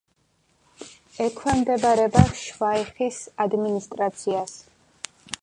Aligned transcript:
ექვემდებარება 1.25 2.23
შვაიხის 2.41 3.21
ადმინისტრაციას. 3.47 4.59